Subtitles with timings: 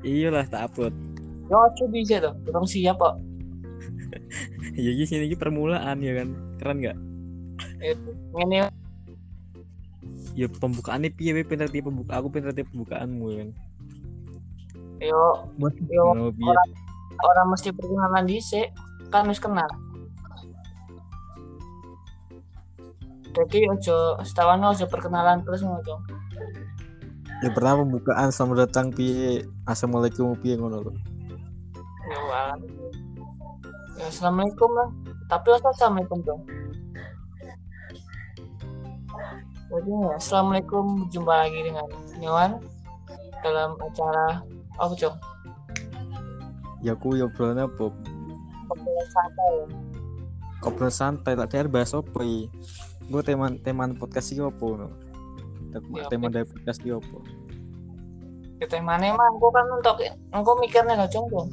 [0.00, 0.94] Iya lah tak upload.
[1.50, 2.34] Yo, aja bisa tuh.
[2.46, 3.18] Kurang siap kok.
[4.78, 6.28] Ya iki sini iki permulaan ya kan.
[6.62, 6.98] Keren nggak?
[8.38, 8.70] Ini
[10.38, 13.50] Ya pembukaannya piye we pinter tipe pembuka aku pinter tipe pembukaanmu ya kan.
[15.00, 16.46] yo Buat yo oh, piye?
[16.48, 16.70] orang
[17.18, 18.70] orang mesti perkenalan dhisik.
[19.10, 19.68] Kan wis kenal.
[23.34, 26.02] Jadi ojo setawane ojo perkenalan terus ngono dong.
[27.40, 29.48] Ya pertama pembukaan selamat datang piye.
[29.64, 30.92] Assalamualaikum piye ngono lho.
[32.12, 32.52] Ya.
[33.96, 34.88] Ya assalamualaikum lah.
[35.32, 36.42] Tapi harus assalamualaikum dong.
[39.70, 41.86] Jadi ya, assalamualaikum berjumpa lagi dengan
[42.20, 42.60] Nyawan
[43.40, 44.44] dalam acara
[44.76, 45.16] apa cong?
[46.84, 47.88] Ya aku ya obrolan apa?
[48.68, 49.54] Obrolan santai.
[50.60, 52.20] Obrolan santai tak der bahas apa?
[53.08, 55.09] Gue teman teman podcast iki apa ngono?
[55.70, 57.18] Ya, Tema dari podcast apa?
[58.58, 59.38] Kita yang mana emang?
[59.38, 59.96] Aku kan untuk
[60.34, 61.48] aku mikirnya lah cong dong.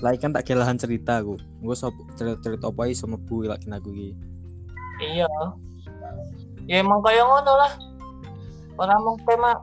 [0.00, 1.36] Lah kan tak kelahan cerita aku.
[1.60, 4.10] Gue sop cerita, cerita apa iki sama bu lagi aku iki.
[5.04, 5.28] Iya.
[6.64, 7.72] Ya emang kayak ngono lah.
[8.80, 9.60] Orang mau tema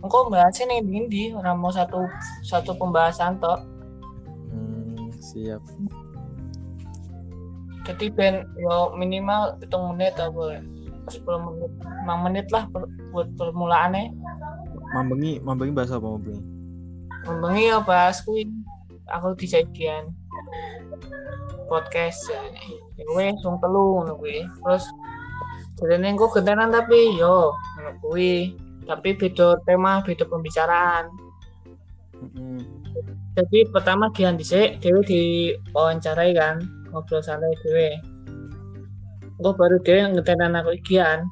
[0.00, 2.08] Engkau bahasnya nih di orang mau satu
[2.40, 3.60] satu pembahasan toh.
[4.48, 5.60] Hmm, siap.
[7.84, 10.62] Jadi ben yo minimal hitung menit apa boleh.
[11.10, 11.72] 10 menit,
[12.06, 14.14] 5 menit lah per, buat permulaannya.
[14.94, 16.42] Mambengi, mambengi bahasa apa mambengi?
[17.26, 18.46] Membengi ya bahas kuwi.
[19.10, 20.14] Aku dijajian
[21.66, 22.42] podcast ya.
[22.98, 24.46] Ya wes wong telu ngono kuwi.
[24.46, 24.84] Terus
[25.80, 28.54] jadi engko gentenan tapi yo ngono kuwi.
[28.86, 31.14] Tapi beda tema, beda pembicaraan.
[32.18, 32.58] Mm-mm.
[33.38, 36.58] Jadi pertama Gian dhisik, Dewi diwawancarai kan,
[36.90, 38.09] ngobrol santai Dewi.
[39.40, 41.24] Gue baru Dewi ngetenan aku Gian.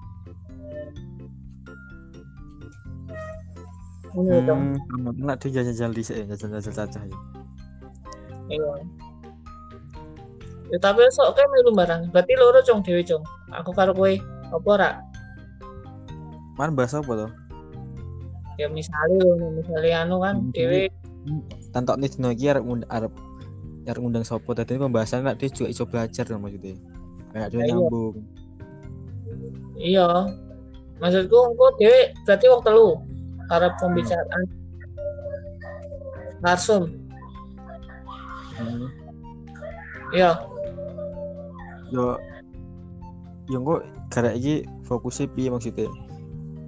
[4.19, 7.17] Ini dong, Hmm, nak dia jajal di sini, jajal jajal saja ya.
[8.51, 8.73] iya.
[10.69, 12.03] Ya tapi sok kayak melu barang.
[12.11, 13.23] Berarti loro cong Dewi cong.
[13.53, 14.11] Aku karo kowe
[14.49, 14.91] apa ora?
[16.57, 17.31] Mana bahasa apa tuh?
[18.59, 19.23] Ya misalnya
[19.55, 20.51] misalnya anu kan Hmm.
[20.51, 20.91] Dewi
[21.71, 23.13] Tantok nih dino iki arep arep
[23.85, 26.75] arep ngundang sopo tadi pembahasan nak dia juga iso belajar loh maksudnya.
[27.39, 27.67] Kayak dia Iya.
[27.71, 28.15] nyambung.
[29.79, 30.09] iya.
[30.99, 32.89] Maksudku engko Dewi berarti waktu lu
[33.47, 34.45] harap pembicaraan
[36.39, 36.91] langsung
[38.59, 38.91] Hmm.
[40.11, 40.35] iya
[41.95, 42.19] Yo
[43.47, 45.87] yo kok gara iki fokusnya piye maksudnya?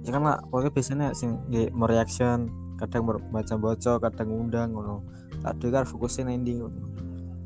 [0.01, 2.49] Ya kan lah, pokoknya biasanya sing nggih mau reaction,
[2.79, 5.05] kadang baca bocor, kadang ngundang ngono.
[5.43, 6.90] Tak dhewe kan fokusnya ndi ngono.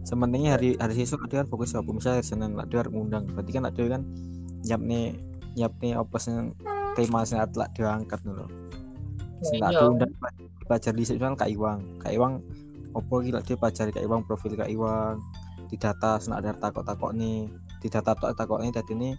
[0.05, 3.25] Sementingnya hari hari esok dia kan fokus apa misalnya Senin tak dhewe arep ngundang.
[3.33, 4.01] Berarti kan dhewe kan
[4.61, 5.05] nyiap nih
[5.57, 6.53] nyiap nih apa sing
[6.93, 8.45] tema sing lak dhewe angkat ngono.
[9.41, 9.79] Sing tak iya.
[9.81, 10.13] diundang
[10.69, 11.79] pelajar di sini Kak Iwang.
[11.97, 12.45] Kak Iwang
[12.93, 15.17] opo iki lak dhewe pelajari Kak Iwang profil Kak Iwang
[15.65, 17.49] di data senak ada takok-takok nih
[17.81, 19.09] di data takok takok ini tadi ini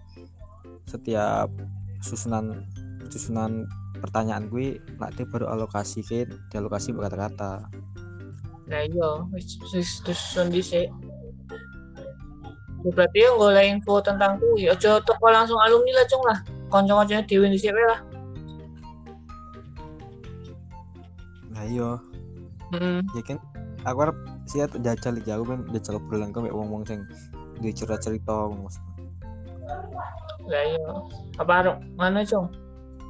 [0.86, 1.50] setiap
[1.98, 2.62] susunan
[3.10, 3.66] susunan
[3.98, 7.66] pertanyaan gue dia baru alokasi ke dialokasi berkata-kata
[8.66, 10.90] Nah iya, wis wis susun dhisik.
[12.82, 16.38] Ya, berarti yang golek info tentang kuwi, aja teko langsung alumni lah cung lah.
[16.70, 18.00] Kanca-kancane dhewe dhisik wae lah.
[21.56, 21.90] nah iya
[22.76, 23.00] Heeh.
[23.16, 23.40] ya kan
[23.88, 27.00] aku harap siat jajal iki aku kan jajal obrolan kok wong wong sing
[27.64, 28.76] di cerita cerita mas
[30.46, 30.88] Lah iya.
[31.42, 32.46] Apa arep mana cung?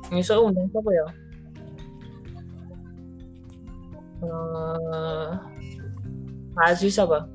[0.08, 1.04] Ngisuk undang siapa ya?
[4.25, 5.31] Eh
[6.56, 7.28] Aziz apa?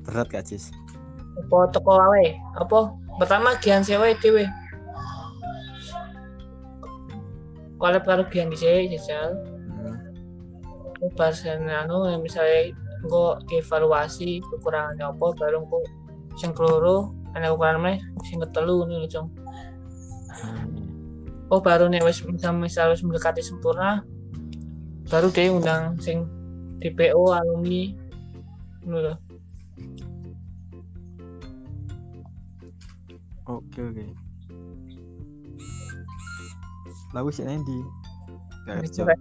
[0.00, 0.72] berat gak cis
[1.36, 2.40] Apa teko wae?
[2.56, 2.92] Apa?
[3.20, 4.48] Pertama Gian sewe dhewe.
[7.76, 9.36] Kolab karo Gian dhisik jajal.
[11.00, 11.16] hmm.
[11.16, 12.72] pas anu misalnya
[13.04, 15.80] engko dievaluasi kekurangannya apa baru engko
[16.36, 19.22] sing keloro ana kekurangan meneh sing ketelu ngono lho.
[20.40, 20.64] Hmm.
[21.52, 24.04] Oh baru nek wis misal misal wis mendekati sempurna
[25.10, 26.22] baru dia undang sing
[26.78, 27.90] DPO alumni
[28.86, 29.14] ngono lho.
[33.50, 34.06] oke oke
[37.10, 37.78] lalu si Andy
[38.70, 39.14] gak kerja Coba.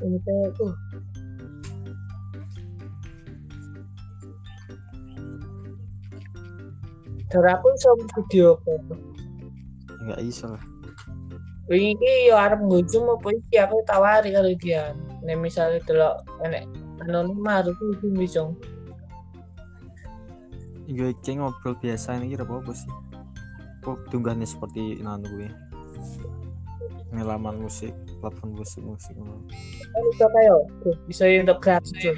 [0.00, 0.16] Ini
[0.56, 0.72] tuh
[7.28, 8.96] Cara aku iso video call.
[10.08, 10.79] nggak iso lah
[11.68, 14.96] iki yo arep ngujum apa iki aku tawari karo dia.
[15.20, 16.64] Nek misale delok enek
[17.04, 18.48] anonim harus iki bisa.
[20.90, 22.90] Gue ceng ngobrol biasa ini kira apa sih?
[23.80, 25.48] kok diunggahnya seperti nan gue
[27.10, 27.90] ngelaman musik
[28.20, 30.26] platform musik musik bisa
[30.84, 32.14] tuh, bisa untuk tuh.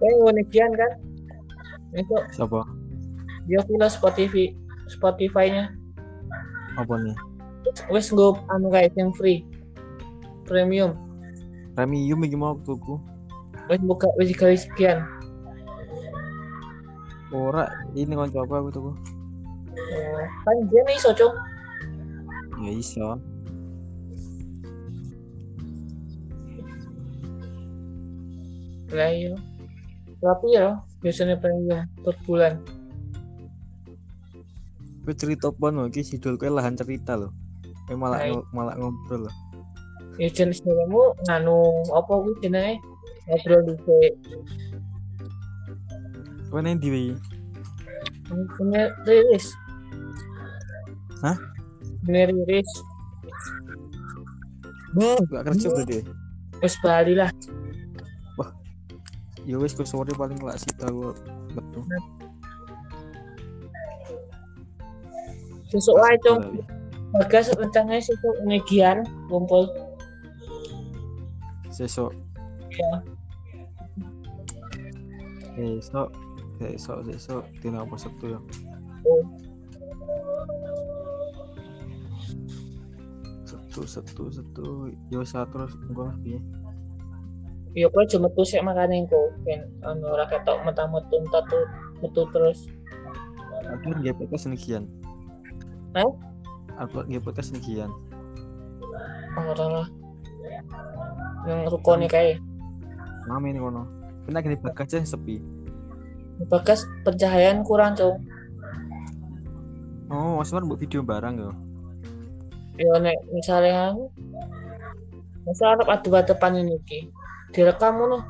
[0.00, 0.92] Eh, unikian kan?
[1.92, 2.79] Itu siapa
[3.50, 4.54] dia pilih Spotify
[4.86, 5.74] Spotify-nya.
[6.78, 7.16] apa nih
[7.90, 9.42] Wes gue anu kayak yang free
[10.46, 10.94] premium.
[11.74, 12.94] premium iki mau tuku
[13.66, 15.02] Wes buka wes kali sekian.
[17.30, 18.92] ora ini konco apa aku tuku
[19.70, 21.34] Oh, kan dia nih iso cung.
[22.60, 23.08] ya iso
[28.90, 29.34] Lah iya.
[30.20, 32.58] Tapi ya biasanya premium per bulan.
[35.00, 35.88] Gue cerita apa no?
[35.88, 37.32] Iki sidul kowe lahan cerita loh
[37.88, 39.34] kowe malah ngo- malah ngobrol loh
[40.20, 41.56] Ya jenis kamu nganu
[41.96, 42.76] apa gue jenenge?
[43.24, 43.74] Ngobrol di
[46.50, 47.04] kowe nang ndi wi?
[48.30, 49.54] Punya rilis.
[51.24, 51.38] Hah?
[52.04, 52.68] Punya rilis.
[55.30, 55.98] gak kerja berarti.
[56.60, 57.30] Wes bali lah.
[59.48, 61.16] ya wis gue sore paling lak sih tahu
[61.56, 61.82] betul
[65.70, 66.40] Besok wae cung.
[67.10, 69.66] Bagas rencananya sesuk ngegian kumpul.
[71.70, 72.12] sesok
[72.70, 72.92] Ya.
[75.56, 76.08] sesok
[76.60, 78.40] sesok sesok dina apa sabtu ya
[79.08, 79.24] Oh.
[83.48, 84.64] sabtu sabtu
[85.08, 86.38] yo sa terus enggak lah piye
[87.70, 91.60] Ya kowe cuma metu sik makane engko ben anu ora ketok metu-metu metu
[92.02, 92.66] metu terus.
[93.62, 94.84] aku nggak podcast sekian
[95.94, 96.10] Hah?
[96.80, 97.90] aku nggak podcast sekian
[99.36, 99.88] Ora lah.
[101.46, 102.36] Yang rukone kae.
[103.28, 103.86] mami ini kono
[104.26, 105.38] kena gini bagas aja sepi
[106.48, 108.16] Bagas pencahayaan kurang, Cung.
[110.08, 111.52] oh maksudnya buat video barang ya
[112.80, 114.08] Ya nek misalnya aku
[115.40, 117.08] Masa arep adu-adepan ini ki.
[117.50, 118.20] Direkam ngono.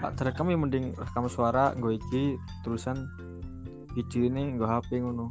[0.00, 3.04] Pak terekam ya mending rekam suara gue iki terusan
[3.92, 5.28] video ini gue HP ngono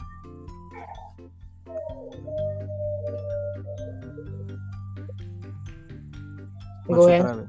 [6.84, 7.48] Gue Maksudnya,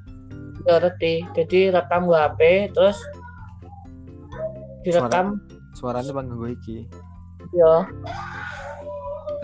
[0.65, 1.15] ngerti.
[1.35, 2.41] Jadi rekam gue HP
[2.73, 2.99] terus
[4.85, 5.41] direkam
[5.73, 6.79] suaranya bang gue iki
[7.57, 7.89] ya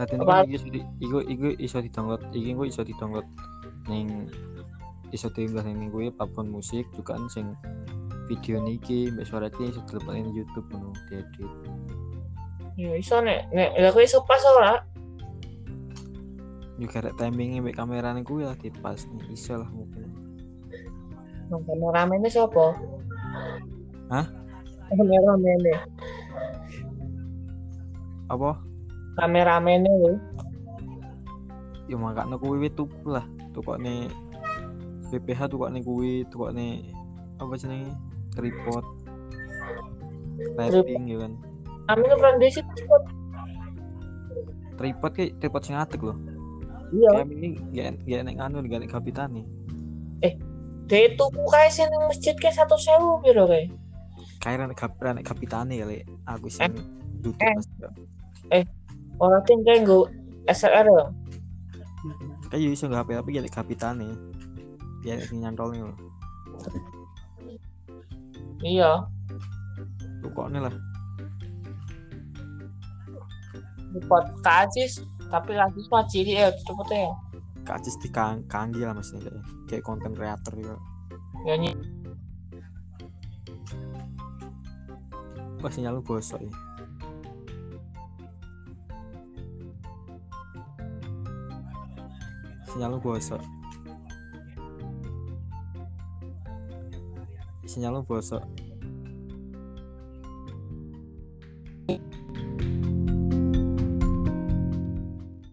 [0.00, 3.28] Nanti ini kan iso di, iku iku iso di download, iki gue iso di download
[3.88, 4.32] ning
[5.12, 7.52] iso diunggah ning gue platform musik juga kan sing
[8.24, 11.52] video niki mbak suara iki iso di YouTube ngono diedit.
[12.80, 14.80] ya iso nek nek kowe iso pas ora?
[16.80, 20.08] Juga ada timingnya mbak kamera nih gue lah dipas nih iso lah mungkin.
[21.52, 22.72] Nang kameramene sapa?
[24.08, 24.26] Hah?
[24.88, 25.76] Kameramene.
[28.32, 28.56] Apa?
[29.20, 30.16] Kameramene lho.
[31.90, 33.28] Ya makanya kuwi wis tuku lah.
[33.50, 34.08] Tukokne
[35.10, 36.86] BPH tukokne kuwi, tukokne
[37.36, 37.92] apa jenenge?
[38.32, 38.86] Tripod.
[40.56, 41.32] Lighting ya kan.
[41.90, 43.02] Amene brandesi cepet.
[44.78, 46.16] Tripod kayak tripod sing adek loh.
[46.90, 47.10] Iya.
[47.14, 49.42] Kayak ini gak gak nek anu gak nek kapitane.
[50.90, 53.70] Dek tuku kae sing masjid kae 1000 piro kae?
[54.42, 56.74] Kayak nek kap nek kapitane ya lek aku sing
[57.22, 57.54] duduk eh.
[57.54, 58.66] pas
[59.22, 60.10] Ora ting kae nggo
[60.50, 61.06] SLR ya.
[62.50, 64.08] kayak iso nggak HP tapi gak nek kapitane.
[65.06, 65.86] Ya sing nyantol nih.
[68.66, 69.06] Iya.
[70.26, 70.74] Tukokne lah.
[73.94, 74.98] Repot kacis
[75.30, 77.14] tapi lagi mah ciri ya cepet ya.
[77.62, 80.76] Kacis di kang kanggi lah maksudnya kayak kayak konten kreator gitu.
[81.46, 81.72] Nyanyi
[85.60, 86.52] Wah sinyal lu gosok ya.
[92.64, 93.42] Sinyal lu gosok.
[97.68, 98.40] Sinyal lu gosok.